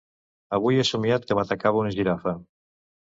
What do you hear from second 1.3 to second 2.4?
que m'atacava una Girafa.